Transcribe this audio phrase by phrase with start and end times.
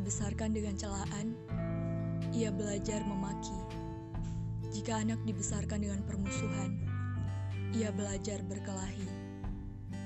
[0.00, 1.36] Dibesarkan dengan celaan,
[2.32, 3.52] ia belajar memaki.
[4.72, 6.80] Jika anak dibesarkan dengan permusuhan,
[7.76, 9.04] ia belajar berkelahi.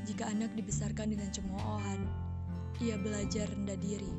[0.03, 2.11] Jika anak dibesarkan dengan cemoohan,
[2.83, 4.11] ia belajar rendah diri.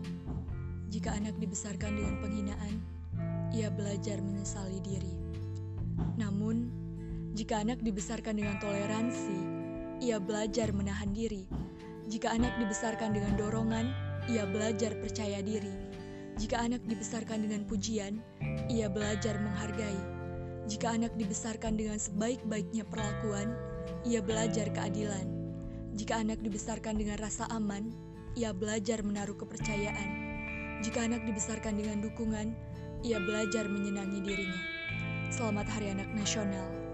[0.96, 2.74] Jika anak dibesarkan dengan penghinaan,
[3.52, 5.12] ia belajar menyesali diri.
[6.16, 6.72] Namun,
[7.36, 9.38] jika anak dibesarkan dengan toleransi,
[10.00, 11.44] ia belajar menahan diri.
[12.08, 15.72] Jika anak dibesarkan dengan dorongan, ia belajar percaya diri.
[16.36, 18.20] Jika anak dibesarkan dengan pujian,
[18.68, 20.02] ia belajar menghargai.
[20.66, 23.54] Jika anak dibesarkan dengan sebaik-baiknya perlakuan,
[24.04, 25.30] ia belajar keadilan.
[25.96, 27.94] Jika anak dibesarkan dengan rasa aman,
[28.36, 30.10] ia belajar menaruh kepercayaan.
[30.84, 32.52] Jika anak dibesarkan dengan dukungan,
[33.06, 34.62] ia belajar menyenangi dirinya.
[35.32, 36.85] Selamat Hari Anak Nasional.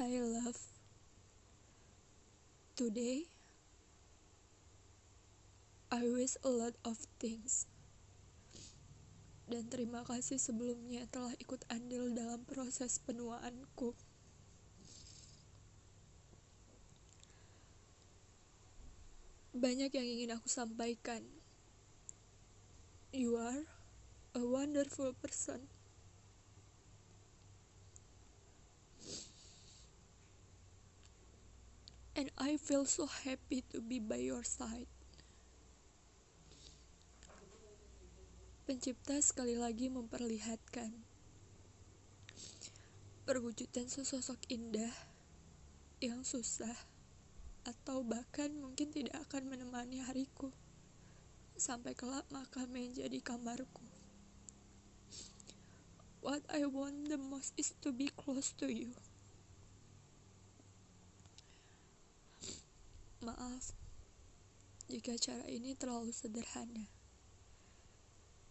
[0.00, 0.56] Hi love.
[2.72, 3.28] Today
[5.92, 7.68] I wish a lot of things.
[9.44, 13.92] Dan terima kasih sebelumnya telah ikut andil dalam proses penuaanku.
[19.52, 21.28] Banyak yang ingin aku sampaikan.
[23.12, 23.68] You are
[24.32, 25.68] a wonderful person.
[32.20, 34.84] And I feel so happy to be by your side.
[38.68, 40.92] Pencipta sekali lagi memperlihatkan
[43.24, 44.92] perwujudan sesosok indah
[46.04, 46.76] yang susah
[47.64, 50.52] atau bahkan mungkin tidak akan menemani hariku
[51.56, 53.88] sampai kelak maka menjadi kamarku.
[56.20, 58.92] What I want the most is to be close to you.
[63.30, 63.70] Maaf
[64.90, 66.82] jika cara ini terlalu sederhana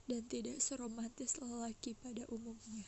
[0.07, 2.87] dan tidak seromantis lelaki pada umumnya.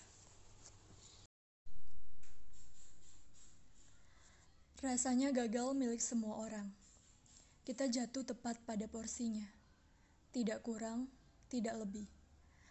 [4.80, 6.72] Rasanya gagal milik semua orang.
[7.68, 9.52] Kita jatuh tepat pada porsinya.
[10.32, 11.12] Tidak kurang,
[11.52, 12.08] tidak lebih.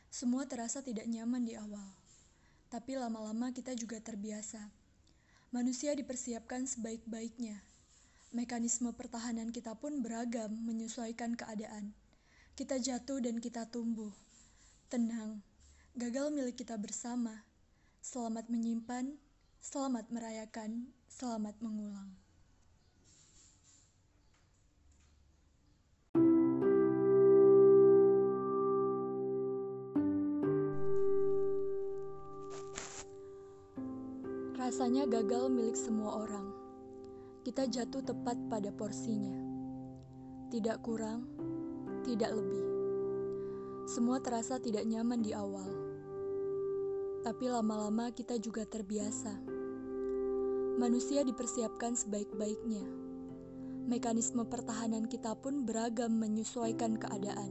[0.08, 1.92] Semua terasa tidak nyaman di awal.
[2.72, 4.72] Tapi lama-lama kita juga terbiasa.
[5.52, 7.69] Manusia dipersiapkan sebaik-baiknya.
[8.30, 11.90] Mekanisme pertahanan kita pun beragam menyesuaikan keadaan.
[12.54, 14.14] Kita jatuh dan kita tumbuh.
[14.86, 15.42] Tenang,
[15.98, 17.42] gagal milik kita bersama.
[17.98, 19.18] Selamat menyimpan,
[19.58, 22.14] selamat merayakan, selamat mengulang.
[34.54, 36.59] Rasanya gagal milik semua orang.
[37.50, 39.34] Kita jatuh tepat pada porsinya.
[40.54, 41.26] Tidak kurang,
[42.06, 42.62] tidak lebih.
[43.90, 45.66] Semua terasa tidak nyaman di awal.
[47.26, 49.34] Tapi lama-lama kita juga terbiasa.
[50.78, 52.86] Manusia dipersiapkan sebaik-baiknya.
[53.90, 57.50] Mekanisme pertahanan kita pun beragam menyesuaikan keadaan.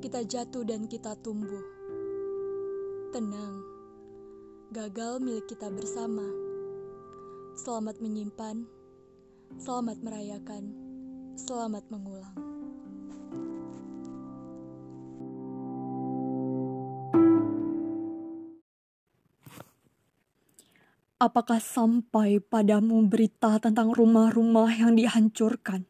[0.00, 1.68] Kita jatuh dan kita tumbuh.
[3.12, 3.60] Tenang,
[4.72, 6.24] gagal milik kita bersama.
[7.60, 8.75] Selamat menyimpan,
[9.54, 10.64] selamat merayakan,
[11.38, 12.34] selamat mengulang.
[21.16, 25.88] Apakah sampai padamu berita tentang rumah-rumah yang dihancurkan?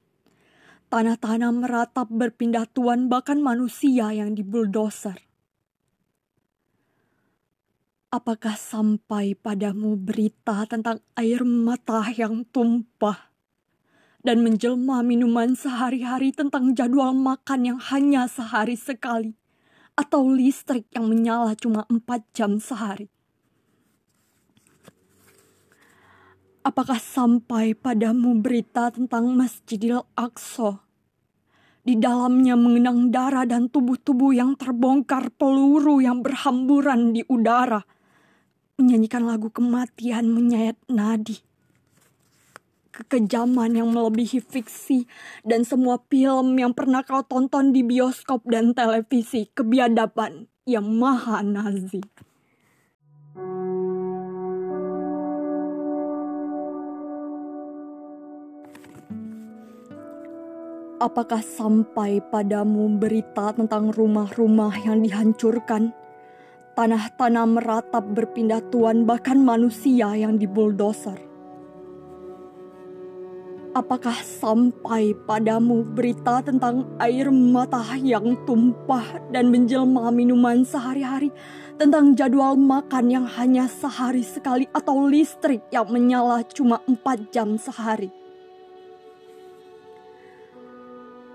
[0.86, 5.18] Tanah-tanah meratap berpindah tuan bahkan manusia yang dibuldoser.
[8.14, 13.35] Apakah sampai padamu berita tentang air mata yang tumpah?
[14.26, 19.38] Dan menjelma minuman sehari-hari tentang jadwal makan yang hanya sehari sekali.
[19.94, 23.06] Atau listrik yang menyala cuma empat jam sehari.
[26.66, 30.82] Apakah sampai padamu berita tentang Masjidil Aqsa
[31.86, 37.86] Di dalamnya mengenang darah dan tubuh-tubuh yang terbongkar peluru yang berhamburan di udara.
[38.82, 41.38] Menyanyikan lagu kematian menyayat nadi.
[42.96, 45.04] Kekejaman yang melebihi fiksi
[45.44, 49.52] dan semua film yang pernah kau tonton di bioskop dan televisi.
[49.52, 52.00] Kebiadaban yang maha nazi.
[60.96, 65.92] Apakah sampai padamu berita tentang rumah-rumah yang dihancurkan,
[66.72, 71.25] tanah-tanah meratap berpindah tuan, bahkan manusia yang dibuldoser?
[73.76, 81.28] Apakah sampai padamu berita tentang air mata yang tumpah dan menjelma minuman sehari-hari,
[81.76, 88.08] tentang jadwal makan yang hanya sehari sekali atau listrik yang menyala cuma empat jam sehari?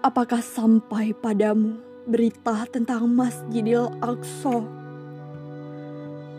[0.01, 1.77] Apakah sampai padamu
[2.09, 4.80] berita tentang Masjidil Aqsa?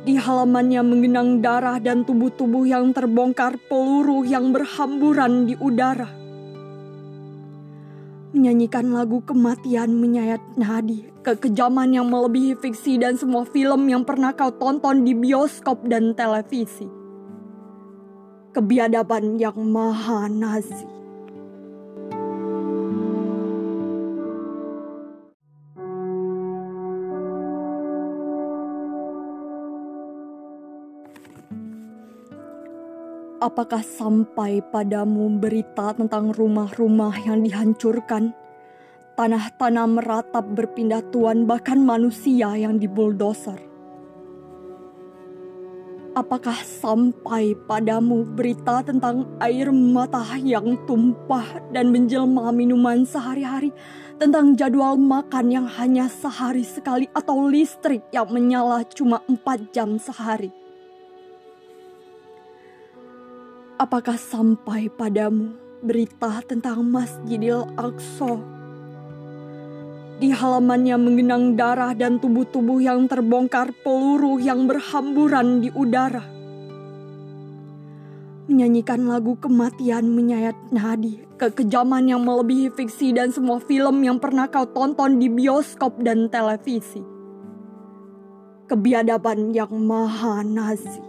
[0.02, 6.10] Di halamannya mengenang darah dan tubuh-tubuh yang terbongkar peluru yang berhamburan di udara.
[8.34, 14.50] Menyanyikan lagu kematian menyayat nadi, kekejaman yang melebihi fiksi dan semua film yang pernah kau
[14.50, 16.90] tonton di bioskop dan televisi.
[18.50, 21.01] Kebiadaban yang maha nazi.
[33.42, 38.30] Apakah sampai padamu berita tentang rumah-rumah yang dihancurkan,
[39.18, 43.58] tanah-tanah meratap berpindah tuan, bahkan manusia yang dibuldoser?
[46.14, 53.74] Apakah sampai padamu berita tentang air mata yang tumpah dan menjelma minuman sehari-hari,
[54.22, 60.61] tentang jadwal makan yang hanya sehari sekali atau listrik yang menyala cuma empat jam sehari?
[63.82, 68.38] Apakah sampai padamu berita tentang Masjidil Aqsa?
[70.22, 76.22] Di halamannya mengenang darah dan tubuh-tubuh yang terbongkar peluru yang berhamburan di udara.
[78.46, 84.62] Menyanyikan lagu kematian menyayat nadi, kekejaman yang melebihi fiksi dan semua film yang pernah kau
[84.62, 87.02] tonton di bioskop dan televisi.
[88.70, 91.02] Kebiadaban yang maha nazi.